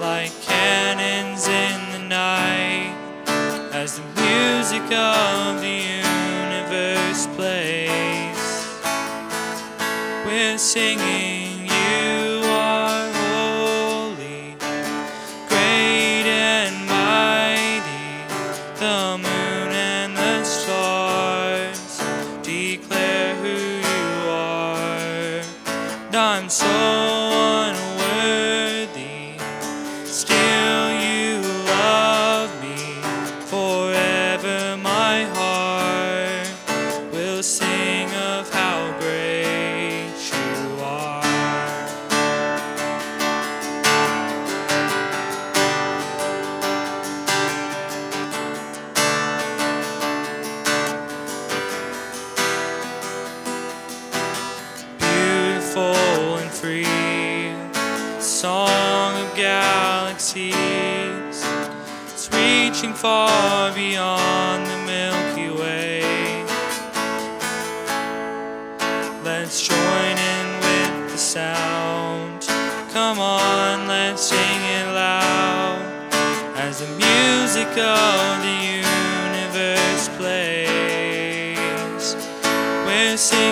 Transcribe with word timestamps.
like 0.00 0.32
cannons 0.42 1.46
in 1.48 1.92
the 1.92 1.98
night 2.08 2.94
as 3.72 3.98
the 3.98 4.04
music 4.20 4.82
of 4.92 5.60
the 5.60 5.78
universe 6.06 7.26
plays. 7.36 8.42
We're 10.26 10.58
singing, 10.58 11.66
You 11.66 12.42
are 12.44 13.12
holy, 13.12 14.56
great 15.48 16.26
and 16.26 16.74
mighty. 16.86 18.08
The 18.78 19.18
moon 19.18 19.70
and 19.72 20.16
the 20.16 20.44
stars 20.44 22.02
declare 22.42 23.34
who 23.36 23.58
you 23.92 24.30
are. 24.30 25.42
And 26.06 26.16
I'm 26.16 26.48
so 26.48 27.01
galaxies, 59.34 60.54
it's 62.12 62.28
reaching 62.32 62.94
far 62.94 63.72
beyond 63.74 64.66
the 64.66 64.76
Milky 64.86 65.50
Way. 65.50 66.02
Let's 69.24 69.66
join 69.66 70.18
in 70.18 70.46
with 70.60 71.12
the 71.12 71.18
sound. 71.18 72.46
Come 72.92 73.18
on, 73.18 73.88
let's 73.88 74.22
sing 74.22 74.38
it 74.38 74.86
loud 74.94 75.78
as 76.56 76.78
the 76.80 76.88
music 76.88 77.68
of 77.78 78.42
the 78.42 78.56
universe 78.84 80.08
plays. 80.18 82.16
We're 82.86 83.16
singing, 83.16 83.51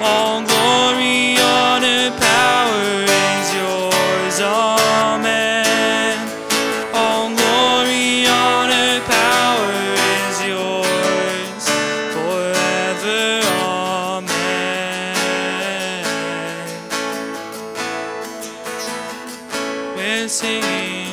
All 0.00 0.42
glory, 0.44 1.36
honor, 1.38 2.12
power 2.18 3.02
is 3.02 3.52
yours. 3.52 4.40
Amen. 4.40 6.16
All 6.94 7.34
glory, 7.34 8.26
honor, 8.28 9.00
power 9.06 9.72
is 10.22 10.40
yours 10.46 11.68
forever. 12.14 13.42
Amen. 13.58 14.44
We're 19.96 20.28
singing. 20.28 21.07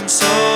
and 0.00 0.10
soul. 0.10 0.49